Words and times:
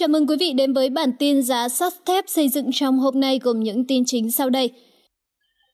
Chào 0.00 0.08
mừng 0.08 0.26
quý 0.26 0.36
vị 0.40 0.52
đến 0.52 0.72
với 0.72 0.90
bản 0.90 1.12
tin 1.18 1.42
giá 1.42 1.68
sắt 1.68 1.92
thép 2.06 2.24
xây 2.28 2.48
dựng 2.48 2.70
trong 2.72 2.98
hôm 2.98 3.20
nay 3.20 3.40
gồm 3.42 3.60
những 3.60 3.86
tin 3.86 4.02
chính 4.06 4.30
sau 4.30 4.50
đây. 4.50 4.70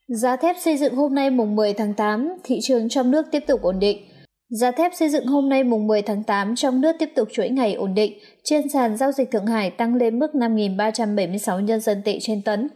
Giá 0.08 0.36
thép 0.36 0.56
xây 0.60 0.76
dựng 0.76 0.94
hôm 0.94 1.14
nay 1.14 1.30
mùng 1.30 1.56
10 1.56 1.72
tháng 1.72 1.94
8, 1.94 2.28
thị 2.44 2.58
trường 2.62 2.88
trong 2.88 3.10
nước 3.10 3.26
tiếp 3.30 3.44
tục 3.46 3.62
ổn 3.62 3.78
định. 3.78 3.98
Giá 4.48 4.70
thép 4.70 4.92
xây 4.94 5.08
dựng 5.08 5.26
hôm 5.26 5.48
nay 5.48 5.64
mùng 5.64 5.86
10 5.86 6.02
tháng 6.02 6.22
8 6.22 6.56
trong 6.56 6.80
nước 6.80 6.96
tiếp 6.98 7.12
tục 7.16 7.28
chuỗi 7.32 7.48
ngày 7.48 7.74
ổn 7.74 7.94
định, 7.94 8.18
trên 8.44 8.68
sàn 8.68 8.96
giao 8.96 9.12
dịch 9.12 9.30
Thượng 9.30 9.46
Hải 9.46 9.70
tăng 9.70 9.94
lên 9.94 10.18
mức 10.18 10.30
5.376 10.34 11.60
nhân 11.60 11.80
dân 11.80 12.02
tệ 12.04 12.18
trên 12.20 12.42
tấn. 12.42 12.68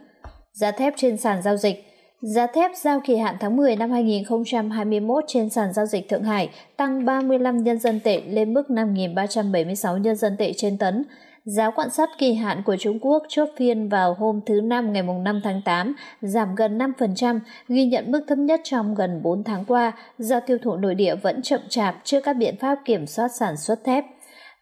Giá 0.53 0.71
thép 0.71 0.93
trên 0.97 1.17
sàn 1.17 1.41
giao 1.41 1.57
dịch 1.57 1.83
Giá 2.21 2.47
thép 2.47 2.71
giao 2.75 3.01
kỳ 3.05 3.15
hạn 3.15 3.35
tháng 3.39 3.57
10 3.57 3.75
năm 3.75 3.91
2021 3.91 5.23
trên 5.27 5.49
sàn 5.49 5.73
giao 5.73 5.85
dịch 5.85 6.09
Thượng 6.09 6.23
Hải 6.23 6.49
tăng 6.77 7.05
35 7.05 7.63
nhân 7.63 7.79
dân 7.79 7.99
tệ 7.99 8.21
lên 8.27 8.53
mức 8.53 8.63
5.376 8.69 9.97
nhân 9.97 10.15
dân 10.15 10.37
tệ 10.37 10.53
trên 10.57 10.77
tấn. 10.77 11.03
Giá 11.45 11.69
quan 11.69 11.89
sát 11.89 12.09
kỳ 12.17 12.33
hạn 12.33 12.63
của 12.65 12.77
Trung 12.77 12.99
Quốc 13.01 13.23
chốt 13.29 13.49
phiên 13.57 13.89
vào 13.89 14.13
hôm 14.13 14.39
thứ 14.45 14.61
Năm 14.61 14.93
ngày 14.93 15.03
5 15.03 15.41
tháng 15.43 15.61
8 15.65 15.95
giảm 16.21 16.55
gần 16.55 16.77
5%, 16.77 17.39
ghi 17.67 17.85
nhận 17.85 18.11
mức 18.11 18.21
thấp 18.27 18.37
nhất 18.37 18.61
trong 18.63 18.95
gần 18.95 19.21
4 19.23 19.43
tháng 19.43 19.65
qua 19.65 19.91
do 20.17 20.39
tiêu 20.39 20.57
thụ 20.63 20.75
nội 20.75 20.95
địa 20.95 21.15
vẫn 21.15 21.41
chậm 21.41 21.59
chạp 21.69 21.95
trước 22.03 22.19
các 22.23 22.33
biện 22.33 22.55
pháp 22.59 22.79
kiểm 22.85 23.07
soát 23.07 23.27
sản 23.27 23.57
xuất 23.57 23.83
thép. 23.83 24.05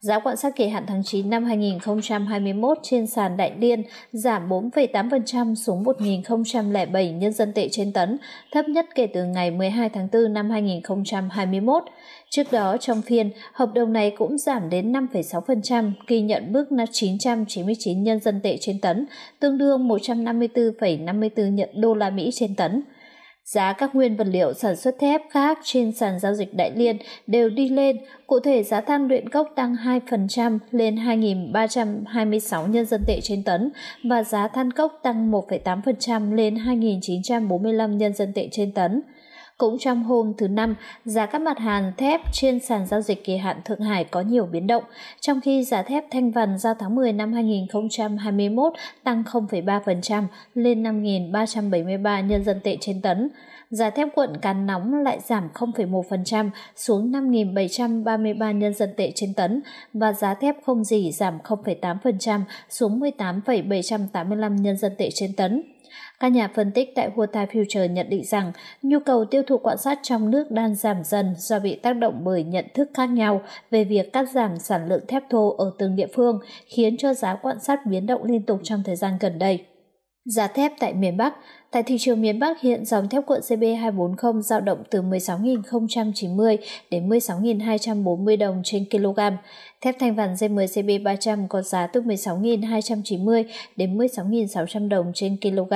Giá 0.01 0.19
quặng 0.19 0.37
sắt 0.37 0.55
kỳ 0.55 0.67
hạn 0.67 0.83
tháng 0.87 1.03
9 1.03 1.29
năm 1.29 1.43
2021 1.43 2.77
trên 2.83 3.07
sàn 3.07 3.37
Đại 3.37 3.51
Liên 3.59 3.83
giảm 4.11 4.49
4,8% 4.49 5.55
xuống 5.55 5.83
1.007 5.83 7.17
nhân 7.17 7.33
dân 7.33 7.53
tệ 7.53 7.69
trên 7.71 7.93
tấn, 7.93 8.17
thấp 8.51 8.69
nhất 8.69 8.85
kể 8.95 9.07
từ 9.13 9.23
ngày 9.23 9.51
12 9.51 9.89
tháng 9.89 10.07
4 10.13 10.33
năm 10.33 10.49
2021. 10.49 11.83
Trước 12.29 12.51
đó 12.51 12.77
trong 12.77 13.01
phiên, 13.01 13.31
hợp 13.53 13.69
đồng 13.73 13.93
này 13.93 14.11
cũng 14.17 14.37
giảm 14.37 14.69
đến 14.69 14.93
5,6%, 14.93 15.91
ghi 16.07 16.21
nhận 16.21 16.53
mức 16.53 16.65
999 16.91 18.03
nhân 18.03 18.19
dân 18.19 18.39
tệ 18.43 18.57
trên 18.61 18.79
tấn, 18.79 19.05
tương 19.39 19.57
đương 19.57 19.87
154,54 19.87 21.49
nhận 21.49 21.69
đô 21.75 21.93
la 21.93 22.09
Mỹ 22.09 22.29
trên 22.33 22.55
tấn. 22.55 22.83
Giá 23.51 23.73
các 23.73 23.95
nguyên 23.95 24.17
vật 24.17 24.27
liệu 24.31 24.53
sản 24.53 24.75
xuất 24.75 24.99
thép 24.99 25.21
khác 25.29 25.59
trên 25.63 25.91
sàn 25.91 26.19
giao 26.19 26.33
dịch 26.33 26.53
Đại 26.53 26.71
Liên 26.75 26.97
đều 27.27 27.49
đi 27.49 27.69
lên, 27.69 27.97
cụ 28.27 28.39
thể 28.39 28.63
giá 28.63 28.81
than 28.81 29.07
luyện 29.07 29.29
cốc 29.29 29.49
tăng 29.55 29.75
2% 29.75 30.59
lên 30.71 30.95
2.326 30.95 32.67
nhân 32.67 32.85
dân 32.85 33.01
tệ 33.07 33.19
trên 33.23 33.43
tấn 33.43 33.71
và 34.03 34.23
giá 34.23 34.47
than 34.47 34.71
cốc 34.71 34.99
tăng 35.03 35.31
1,8% 35.31 36.33
lên 36.33 36.55
2.945 36.55 37.97
nhân 37.97 38.13
dân 38.13 38.33
tệ 38.33 38.49
trên 38.51 38.71
tấn. 38.71 39.01
Cũng 39.59 39.77
trong 39.79 40.03
hôm 40.03 40.33
thứ 40.37 40.47
Năm, 40.47 40.75
giá 41.05 41.25
các 41.25 41.41
mặt 41.41 41.59
hàng 41.59 41.91
thép 41.97 42.21
trên 42.33 42.59
sàn 42.59 42.85
giao 42.87 43.01
dịch 43.01 43.23
kỳ 43.23 43.37
hạn 43.37 43.61
Thượng 43.65 43.79
Hải 43.79 44.03
có 44.03 44.21
nhiều 44.21 44.45
biến 44.45 44.67
động, 44.67 44.83
trong 45.19 45.41
khi 45.41 45.63
giá 45.63 45.83
thép 45.83 46.05
thanh 46.11 46.31
vằn 46.31 46.57
giao 46.57 46.73
tháng 46.79 46.95
10 46.95 47.13
năm 47.13 47.33
2021 47.33 48.73
tăng 49.03 49.23
0,3% 49.23 50.23
lên 50.53 50.83
5.373 50.83 52.25
nhân 52.25 52.43
dân 52.43 52.59
tệ 52.63 52.77
trên 52.81 53.01
tấn. 53.01 53.29
Giá 53.69 53.89
thép 53.89 54.07
cuộn 54.15 54.37
cán 54.41 54.65
nóng 54.65 55.03
lại 55.03 55.19
giảm 55.19 55.49
0,1% 55.53 56.49
xuống 56.75 57.11
5.733 57.11 58.51
nhân 58.51 58.73
dân 58.73 58.89
tệ 58.97 59.11
trên 59.15 59.33
tấn 59.33 59.61
và 59.93 60.13
giá 60.13 60.33
thép 60.33 60.55
không 60.65 60.83
dỉ 60.83 61.11
giảm 61.11 61.37
0,8% 61.43 62.41
xuống 62.69 62.99
18,785 62.99 64.55
nhân 64.55 64.77
dân 64.77 64.95
tệ 64.97 65.09
trên 65.13 65.33
tấn. 65.33 65.63
Các 66.19 66.27
nhà 66.27 66.49
phân 66.55 66.71
tích 66.71 66.91
tại 66.95 67.09
Huota 67.15 67.45
Future 67.45 67.91
nhận 67.91 68.09
định 68.09 68.23
rằng 68.25 68.51
nhu 68.81 68.99
cầu 68.99 69.25
tiêu 69.25 69.43
thụ 69.47 69.57
quạng 69.57 69.77
sắt 69.77 69.99
trong 70.01 70.31
nước 70.31 70.51
đang 70.51 70.75
giảm 70.75 71.03
dần 71.03 71.35
do 71.37 71.59
bị 71.59 71.75
tác 71.75 71.93
động 71.93 72.21
bởi 72.23 72.43
nhận 72.43 72.65
thức 72.73 72.89
khác 72.93 73.09
nhau 73.09 73.41
về 73.71 73.83
việc 73.83 74.13
cắt 74.13 74.29
giảm 74.29 74.59
sản 74.59 74.87
lượng 74.89 75.05
thép 75.07 75.23
thô 75.29 75.55
ở 75.57 75.71
từng 75.77 75.95
địa 75.95 76.07
phương, 76.15 76.39
khiến 76.65 76.97
cho 76.97 77.13
giá 77.13 77.35
quạng 77.35 77.59
sắt 77.59 77.85
biến 77.85 78.05
động 78.05 78.23
liên 78.23 78.41
tục 78.41 78.59
trong 78.63 78.83
thời 78.85 78.95
gian 78.95 79.13
gần 79.19 79.39
đây. 79.39 79.65
Giá 80.29 80.47
thép 80.47 80.73
tại 80.79 80.93
miền 80.93 81.17
Bắc 81.17 81.33
Tại 81.71 81.83
thị 81.83 81.97
trường 81.99 82.21
miền 82.21 82.39
Bắc 82.39 82.61
hiện 82.61 82.85
dòng 82.85 83.09
thép 83.09 83.25
cuộn 83.25 83.39
CB240 83.39 84.41
dao 84.41 84.61
động 84.61 84.83
từ 84.89 85.01
16.090 85.01 86.57
đến 86.91 87.09
16.240 87.09 88.37
đồng 88.37 88.61
trên 88.63 88.85
kg. 88.91 89.19
Thép 89.81 89.95
thanh 89.99 90.15
vàng 90.15 90.33
D10 90.33 90.65
CB300 90.65 91.47
có 91.47 91.61
giá 91.61 91.87
từ 91.87 92.01
16.290 92.01 93.43
đến 93.75 93.97
16.600 93.97 94.89
đồng 94.89 95.11
trên 95.15 95.37
kg. 95.41 95.73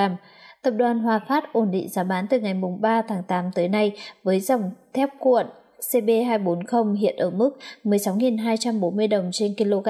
Tập 0.61 0.71
đoàn 0.71 0.99
Hòa 0.99 1.19
Phát 1.27 1.53
ổn 1.53 1.71
định 1.71 1.89
giá 1.89 2.03
bán 2.03 2.27
từ 2.29 2.39
ngày 2.39 2.53
3 2.79 3.01
tháng 3.01 3.23
8 3.23 3.51
tới 3.55 3.69
nay 3.69 3.91
với 4.23 4.39
dòng 4.39 4.71
thép 4.93 5.09
cuộn 5.19 5.45
CB240 5.91 6.93
hiện 6.93 7.15
ở 7.17 7.29
mức 7.29 7.57
16.240 7.83 9.09
đồng 9.09 9.29
trên 9.31 9.55
kg. 9.57 9.87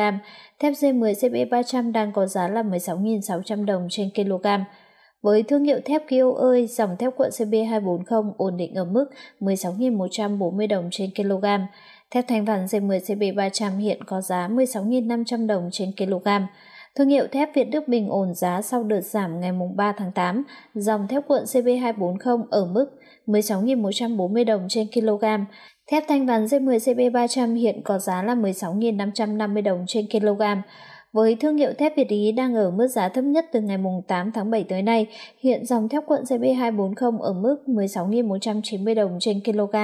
Thép 0.59 0.73
D10 0.73 1.13
CB300 1.13 1.91
đang 1.91 2.11
có 2.13 2.25
giá 2.25 2.47
là 2.47 2.63
16.600 2.63 3.65
đồng 3.65 3.87
trên 3.89 4.09
kg. 4.15 4.47
Với 5.21 5.43
thương 5.43 5.63
hiệu 5.63 5.79
thép 5.85 6.07
Kio 6.07 6.31
ơi, 6.37 6.67
dòng 6.67 6.97
thép 6.99 7.15
cuộn 7.17 7.29
CB240 7.29 8.31
ổn 8.37 8.57
định 8.57 8.73
ở 8.73 8.85
mức 8.85 9.05
16.140 9.39 10.67
đồng 10.67 10.89
trên 10.91 11.09
kg. 11.15 11.45
Thép 12.11 12.25
thanh 12.27 12.45
vàng 12.45 12.65
D10 12.65 12.99
CB300 12.99 13.77
hiện 13.77 14.03
có 14.03 14.21
giá 14.21 14.47
16.500 14.47 15.47
đồng 15.47 15.69
trên 15.71 15.91
kg. 15.97 16.27
Thương 16.95 17.09
hiệu 17.09 17.27
thép 17.31 17.55
Việt 17.55 17.63
Đức 17.63 17.87
bình 17.87 18.09
ổn 18.09 18.33
giá 18.33 18.61
sau 18.61 18.83
đợt 18.83 19.01
giảm 19.01 19.39
ngày 19.39 19.51
3 19.75 19.93
tháng 19.97 20.11
8, 20.11 20.43
dòng 20.73 21.07
thép 21.07 21.27
cuộn 21.27 21.43
CB240 21.43 22.43
ở 22.49 22.65
mức 22.65 22.85
16.140 23.27 24.45
đồng 24.45 24.65
trên 24.69 24.87
kg. 24.93 25.25
Thép 25.91 26.03
thanh 26.07 26.25
vàng 26.25 26.45
D10 26.45 26.77
CB300 26.77 27.55
hiện 27.55 27.81
có 27.83 27.99
giá 27.99 28.23
là 28.23 28.35
16.550 28.35 29.63
đồng 29.63 29.85
trên 29.87 30.05
kg. 30.09 30.41
Với 31.13 31.35
thương 31.35 31.57
hiệu 31.57 31.73
thép 31.77 31.97
Việt 31.97 32.07
Ý 32.07 32.31
đang 32.31 32.55
ở 32.55 32.71
mức 32.71 32.87
giá 32.87 33.09
thấp 33.09 33.23
nhất 33.23 33.45
từ 33.51 33.61
ngày 33.61 33.77
8 34.07 34.31
tháng 34.31 34.51
7 34.51 34.63
tới 34.63 34.81
nay, 34.81 35.07
hiện 35.39 35.65
dòng 35.65 35.89
thép 35.89 36.03
cuộn 36.07 36.23
CB240 36.23 37.19
ở 37.19 37.33
mức 37.33 37.57
16.190 37.67 38.95
đồng 38.95 39.17
trên 39.19 39.39
kg, 39.43 39.75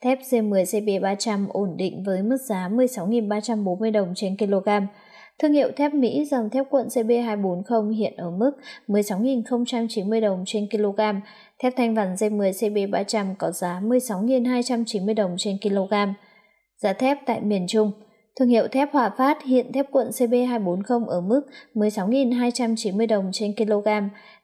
thép 0.00 0.18
C10 0.30 0.64
CB300 0.64 1.46
ổn 1.48 1.76
định 1.76 2.02
với 2.02 2.22
mức 2.22 2.36
giá 2.48 2.68
16.340 2.68 3.92
đồng 3.92 4.12
trên 4.14 4.36
kg. 4.36 4.68
Thương 5.42 5.52
hiệu 5.52 5.70
thép 5.76 5.94
Mỹ 5.94 6.24
dòng 6.24 6.50
thép 6.50 6.70
cuộn 6.70 6.86
CB240 6.86 7.90
hiện 7.90 8.16
ở 8.16 8.30
mức 8.30 8.50
16.090 8.88 10.20
đồng 10.20 10.42
trên 10.46 10.68
kg, 10.70 11.00
thép 11.62 11.72
thanh 11.76 11.94
vằn 11.94 12.14
D10 12.14 12.50
CB300 12.50 13.34
có 13.38 13.50
giá 13.50 13.80
16.290 13.84 15.14
đồng 15.14 15.34
trên 15.38 15.56
kg. 15.62 15.94
Giá 16.76 16.92
thép 16.92 17.18
tại 17.26 17.40
miền 17.40 17.66
Trung 17.68 17.92
Thương 18.38 18.48
hiệu 18.48 18.68
thép 18.68 18.92
Hòa 18.92 19.10
Phát 19.18 19.42
hiện 19.44 19.72
thép 19.72 19.90
cuộn 19.90 20.08
CB240 20.08 21.06
ở 21.06 21.20
mức 21.20 21.40
16.290 21.74 23.06
đồng 23.06 23.30
trên 23.32 23.54
kg, 23.56 23.88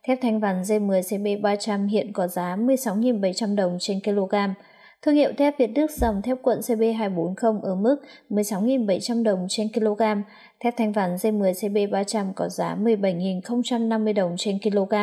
thép 0.07 0.19
thanh 0.23 0.41
vằn 0.41 0.63
D10 0.63 1.01
CB300 1.01 1.89
hiện 1.89 2.13
có 2.13 2.29
giá 2.29 2.57
16.700 2.57 3.57
đồng 3.57 3.77
trên 3.81 4.01
kg. 4.05 4.35
Thương 5.07 5.15
hiệu 5.15 5.33
thép 5.39 5.59
Việt 5.59 5.67
Đức 5.67 5.91
dòng 5.91 6.23
thép 6.23 6.43
cuộn 6.43 6.59
CB240 6.59 7.61
ở 7.61 7.75
mức 7.75 7.97
16.700 8.31 9.23
đồng 9.23 9.47
trên 9.49 9.69
kg, 9.73 10.03
thép 10.61 10.75
thanh 10.77 10.93
vằn 10.93 11.17
D10 11.17 11.53
CB300 11.53 12.33
có 12.33 12.49
giá 12.49 12.77
17.050 12.81 14.15
đồng 14.15 14.35
trên 14.39 14.59
kg. 14.59 14.95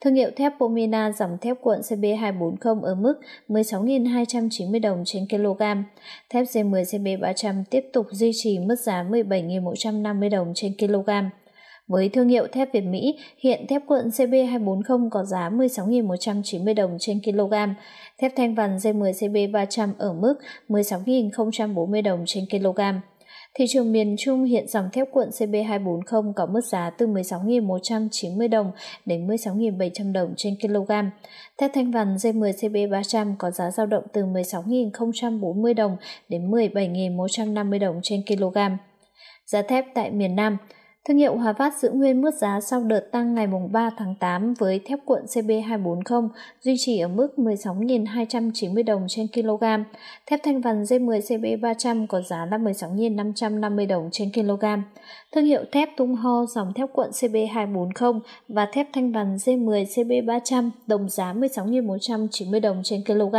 Thương 0.00 0.14
hiệu 0.14 0.30
thép 0.36 0.52
Pomina 0.58 1.12
dòng 1.12 1.38
thép 1.40 1.56
cuộn 1.60 1.80
CB240 1.80 2.82
ở 2.82 2.94
mức 2.94 3.14
16.290 3.48 4.80
đồng 4.80 5.02
trên 5.06 5.26
kg. 5.28 5.62
Thép 6.30 6.44
G10 6.44 6.82
CB300 6.82 7.64
tiếp 7.70 7.84
tục 7.92 8.06
duy 8.10 8.30
trì 8.34 8.58
mức 8.58 8.76
giá 8.76 9.02
17.150 9.02 10.30
đồng 10.30 10.52
trên 10.54 10.72
kg. 10.78 11.10
Với 11.92 12.08
thương 12.08 12.28
hiệu 12.28 12.46
thép 12.52 12.72
Việt 12.72 12.80
Mỹ, 12.80 13.18
hiện 13.38 13.66
thép 13.68 13.82
cuộn 13.86 14.08
CB240 14.08 15.08
có 15.10 15.24
giá 15.24 15.50
16.190 15.50 16.74
đồng 16.74 16.96
trên 17.00 17.20
kg, 17.24 17.54
thép 18.18 18.32
thanh 18.36 18.54
vằn 18.54 18.76
G10 18.76 19.12
CB300 19.12 19.92
ở 19.98 20.12
mức 20.12 20.34
16.040 20.68 22.02
đồng 22.02 22.24
trên 22.26 22.44
kg. 22.50 22.80
Thị 23.54 23.64
trường 23.68 23.92
miền 23.92 24.16
Trung 24.18 24.44
hiện 24.44 24.68
dòng 24.68 24.88
thép 24.92 25.08
cuộn 25.12 25.28
CB240 25.28 26.32
có 26.36 26.46
mức 26.46 26.60
giá 26.64 26.90
từ 26.90 27.06
16.190 27.06 28.48
đồng 28.48 28.70
đến 29.06 29.26
16.700 29.26 30.12
đồng 30.12 30.34
trên 30.36 30.54
kg. 30.62 30.92
Thép 31.58 31.70
thanh 31.74 31.90
vằn 31.90 32.16
D10 32.16 32.52
CB300 32.52 33.34
có 33.38 33.50
giá 33.50 33.70
dao 33.70 33.86
động 33.86 34.04
từ 34.12 34.24
16.040 34.24 35.74
đồng 35.74 35.96
đến 36.28 36.50
17.150 36.50 37.78
đồng 37.78 38.00
trên 38.02 38.22
kg. 38.26 38.58
Giá 39.46 39.62
thép 39.62 39.84
tại 39.94 40.10
miền 40.10 40.36
Nam 40.36 40.58
Thương 41.08 41.18
hiệu 41.18 41.36
Hòa 41.36 41.52
Phát 41.52 41.74
giữ 41.78 41.90
nguyên 41.90 42.20
mức 42.20 42.30
giá 42.34 42.60
sau 42.60 42.82
đợt 42.84 43.00
tăng 43.12 43.34
ngày 43.34 43.46
3 43.70 43.90
tháng 43.98 44.14
8 44.20 44.54
với 44.58 44.80
thép 44.84 44.98
cuộn 45.04 45.22
CB240 45.24 46.28
duy 46.60 46.74
trì 46.78 46.98
ở 46.98 47.08
mức 47.08 47.28
16.290 47.36 48.84
đồng 48.84 49.06
trên 49.08 49.26
kg. 49.34 49.64
Thép 50.26 50.40
thanh 50.42 50.60
vằn 50.60 50.82
D10 50.82 51.20
CB300 51.20 52.06
có 52.06 52.20
giá 52.20 52.46
là 52.50 52.58
16.550 52.58 53.86
đồng 53.88 54.08
trên 54.12 54.32
kg. 54.32 54.64
Thương 55.34 55.44
hiệu 55.44 55.64
thép 55.72 55.88
tung 55.96 56.14
ho 56.14 56.46
dòng 56.46 56.72
thép 56.74 56.88
cuộn 56.92 57.10
CB240 57.10 58.20
và 58.48 58.66
thép 58.72 58.86
thanh 58.92 59.12
vằn 59.12 59.36
D10 59.36 59.84
CB300 59.84 60.70
đồng 60.86 61.08
giá 61.08 61.32
16.190 61.32 62.60
đồng 62.60 62.80
trên 62.84 63.04
kg. 63.04 63.36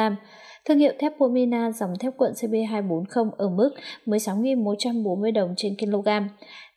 Thương 0.65 0.79
hiệu 0.79 0.93
thép 0.99 1.13
Pomina 1.19 1.71
dòng 1.71 1.93
thép 1.99 2.17
cuộn 2.17 2.31
CB240 2.31 3.29
ở 3.37 3.49
mức 3.49 3.69
16.140 4.05 5.33
đồng 5.33 5.53
trên 5.57 5.75
kg. 5.77 6.09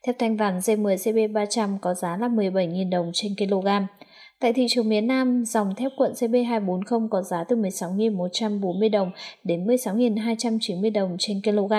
Thép 0.06 0.18
thanh 0.18 0.36
vàng 0.36 0.58
G10CB300 0.58 1.78
có 1.78 1.94
giá 1.94 2.16
là 2.16 2.28
17.000 2.28 2.90
đồng 2.90 3.10
trên 3.14 3.34
kg. 3.38 3.66
Tại 4.40 4.52
thị 4.52 4.66
trường 4.70 4.88
miền 4.88 5.06
Nam, 5.06 5.44
dòng 5.44 5.74
thép 5.74 5.92
cuộn 5.96 6.12
CB240 6.12 7.08
có 7.08 7.22
giá 7.22 7.44
từ 7.44 7.56
16.140 7.56 8.90
đồng 8.90 9.10
đến 9.44 9.66
16.290 9.66 10.92
đồng 10.92 11.16
trên 11.18 11.42
kg. 11.42 11.72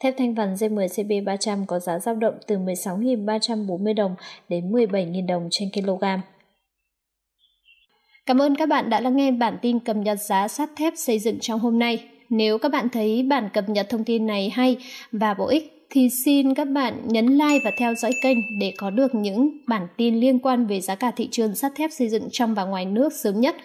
Thép 0.00 0.14
thanh 0.18 0.34
vàng 0.34 0.54
G10 0.54 0.86
CB300 0.86 1.66
có 1.66 1.78
giá 1.78 1.98
dao 1.98 2.14
động 2.14 2.34
từ 2.46 2.58
16.340 2.58 3.94
đồng 3.94 4.14
đến 4.48 4.72
17.000 4.72 5.26
đồng 5.26 5.48
trên 5.50 5.68
kg. 5.74 6.04
Cảm 8.26 8.42
ơn 8.42 8.56
các 8.56 8.68
bạn 8.68 8.90
đã 8.90 9.00
lắng 9.00 9.16
nghe 9.16 9.30
bản 9.30 9.58
tin 9.62 9.78
cập 9.78 9.96
nhật 9.96 10.20
giá 10.20 10.48
sắt 10.48 10.70
thép 10.76 10.92
xây 10.96 11.18
dựng 11.18 11.38
trong 11.40 11.60
hôm 11.60 11.78
nay. 11.78 12.08
Nếu 12.30 12.58
các 12.58 12.72
bạn 12.72 12.88
thấy 12.88 13.22
bản 13.22 13.48
cập 13.54 13.68
nhật 13.68 13.86
thông 13.88 14.04
tin 14.04 14.26
này 14.26 14.50
hay 14.50 14.76
và 15.12 15.34
bổ 15.34 15.46
ích 15.46 15.75
thì 15.90 16.08
xin 16.10 16.54
các 16.54 16.64
bạn 16.64 16.94
nhấn 17.08 17.26
like 17.26 17.60
và 17.64 17.70
theo 17.78 17.94
dõi 17.94 18.12
kênh 18.22 18.38
để 18.58 18.72
có 18.76 18.90
được 18.90 19.14
những 19.14 19.50
bản 19.66 19.86
tin 19.96 20.20
liên 20.20 20.38
quan 20.38 20.66
về 20.66 20.80
giá 20.80 20.94
cả 20.94 21.10
thị 21.10 21.28
trường 21.30 21.54
sắt 21.54 21.72
thép 21.74 21.90
xây 21.92 22.08
dựng 22.08 22.28
trong 22.32 22.54
và 22.54 22.64
ngoài 22.64 22.84
nước 22.84 23.12
sớm 23.12 23.40
nhất. 23.40 23.56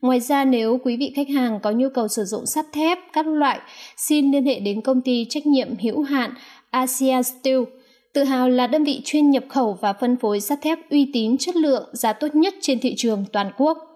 Ngoài 0.00 0.20
ra 0.20 0.44
nếu 0.44 0.78
quý 0.84 0.96
vị 0.96 1.12
khách 1.16 1.28
hàng 1.28 1.60
có 1.62 1.70
nhu 1.70 1.88
cầu 1.94 2.08
sử 2.08 2.24
dụng 2.24 2.46
sắt 2.46 2.66
thép 2.72 2.98
các 3.12 3.26
loại, 3.26 3.60
xin 3.96 4.32
liên 4.32 4.46
hệ 4.46 4.60
đến 4.60 4.80
công 4.80 5.00
ty 5.00 5.26
trách 5.28 5.46
nhiệm 5.46 5.68
hữu 5.82 6.02
hạn 6.02 6.34
Asia 6.70 7.22
Steel. 7.22 7.60
Tự 8.12 8.24
hào 8.24 8.48
là 8.48 8.66
đơn 8.66 8.84
vị 8.84 9.00
chuyên 9.04 9.30
nhập 9.30 9.44
khẩu 9.48 9.78
và 9.80 9.92
phân 9.92 10.16
phối 10.16 10.40
sắt 10.40 10.62
thép 10.62 10.90
uy 10.90 11.10
tín 11.12 11.38
chất 11.38 11.56
lượng 11.56 11.84
giá 11.92 12.12
tốt 12.12 12.34
nhất 12.34 12.54
trên 12.60 12.78
thị 12.78 12.94
trường 12.96 13.24
toàn 13.32 13.50
quốc. 13.56 13.89